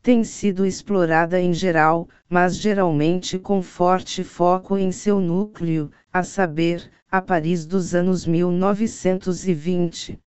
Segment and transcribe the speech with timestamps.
[0.00, 6.88] Tem sido explorada em geral, mas geralmente com forte foco em seu núcleo, a saber,
[7.10, 10.20] a Paris dos anos 1920.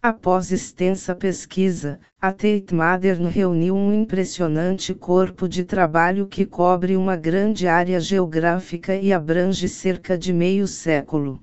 [0.00, 7.16] Após extensa pesquisa, a Tate Modern reuniu um impressionante corpo de trabalho que cobre uma
[7.16, 11.40] grande área geográfica e abrange cerca de meio século.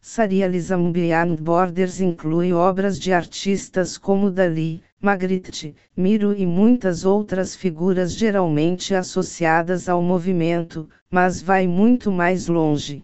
[0.00, 8.12] Surrealism Beyond Borders inclui obras de artistas como Dali, Magritte, Miro e muitas outras figuras
[8.12, 13.02] geralmente associadas ao movimento, mas vai muito mais longe.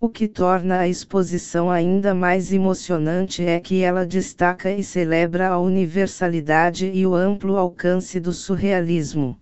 [0.00, 5.58] O que torna a exposição ainda mais emocionante é que ela destaca e celebra a
[5.58, 9.40] universalidade e o amplo alcance do surrealismo.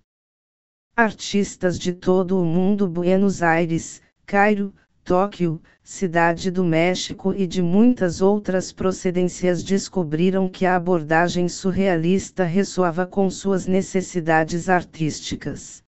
[0.97, 8.23] Artistas de todo o mundo Buenos Aires, Cairo, Tóquio, Cidade do México e de muitas
[8.23, 15.85] outras procedências descobriram que a abordagem surrealista ressoava com suas necessidades artísticas.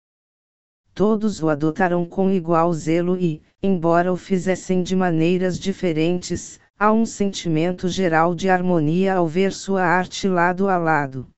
[0.97, 7.05] Todos o adotaram com igual zelo e, embora o fizessem de maneiras diferentes, há um
[7.05, 11.29] sentimento geral de harmonia ao ver sua arte lado a lado.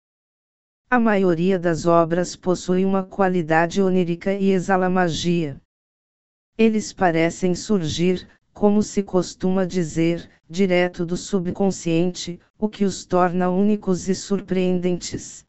[0.89, 5.61] A maioria das obras possui uma qualidade onírica e exala magia.
[6.57, 14.09] Eles parecem surgir, como se costuma dizer, direto do subconsciente, o que os torna únicos
[14.09, 15.45] e surpreendentes.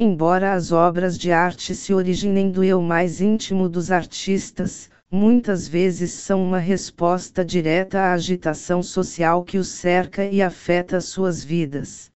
[0.00, 6.12] Embora as obras de arte se originem do eu mais íntimo dos artistas, muitas vezes
[6.12, 12.12] são uma resposta direta à agitação social que os cerca e afeta suas vidas.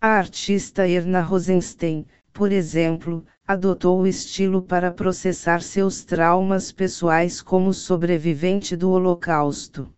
[0.00, 7.74] A artista Erna Rosenstein, por exemplo, adotou o estilo para processar seus traumas pessoais como
[7.74, 9.92] sobrevivente do Holocausto.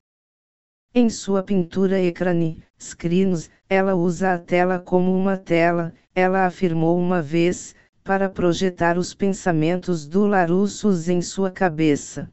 [0.98, 7.20] Em sua pintura Ecrani, Scrinos, ela usa a tela como uma tela, ela afirmou uma
[7.20, 12.30] vez, para projetar os pensamentos dolorosos em sua cabeça.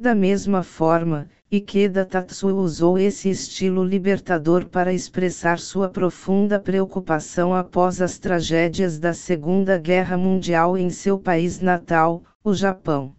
[0.00, 8.00] Da mesma forma, Ikeda Tatsuo usou esse estilo libertador para expressar sua profunda preocupação após
[8.00, 13.17] as tragédias da Segunda Guerra Mundial em seu país natal, o Japão.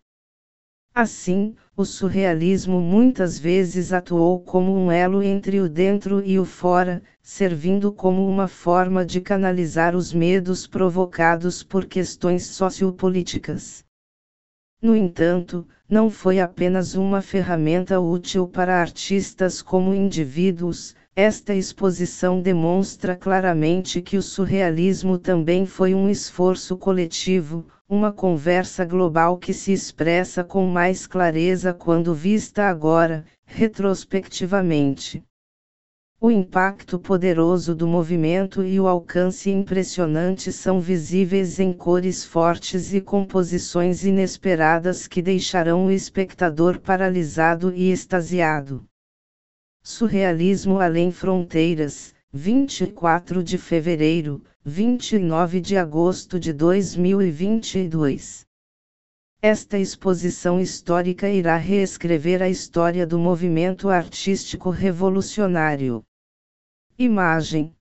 [1.01, 7.01] Assim, o surrealismo muitas vezes atuou como um elo entre o dentro e o fora,
[7.21, 13.85] servindo como uma forma de canalizar os medos provocados por questões sociopolíticas.
[14.81, 23.13] No entanto, não foi apenas uma ferramenta útil para artistas como indivíduos, esta exposição demonstra
[23.13, 30.45] claramente que o surrealismo também foi um esforço coletivo, uma conversa global que se expressa
[30.45, 35.21] com mais clareza quando vista agora, retrospectivamente.
[36.21, 43.01] O impacto poderoso do movimento e o alcance impressionante são visíveis em cores fortes e
[43.01, 48.88] composições inesperadas que deixarão o espectador paralisado e extasiado.
[49.91, 58.45] Surrealismo Além Fronteiras, 24 de fevereiro, 29 de agosto de 2022.
[59.41, 66.03] Esta exposição histórica irá reescrever a história do movimento artístico revolucionário.
[66.95, 67.75] Imagem: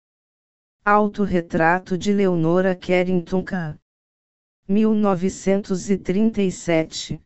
[0.83, 3.79] Autorretrato de Leonora Carrington K.
[4.67, 7.21] 1937.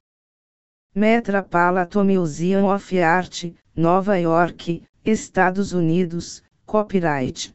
[0.95, 7.55] Metropolitan Museum of Art, Nova York, Estados Unidos, copyright.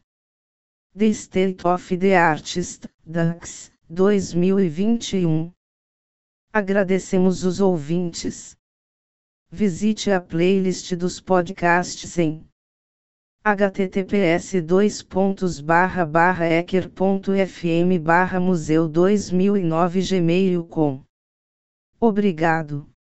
[0.92, 5.52] The State of the Artist, DAX, 2021.
[6.52, 8.56] Agradecemos os ouvintes.
[9.48, 12.44] Visite a playlist dos podcasts em
[13.44, 14.54] https
[16.58, 18.00] ecker.fm
[18.40, 21.04] museu 2009 gmail.com.
[22.00, 22.90] Obrigado.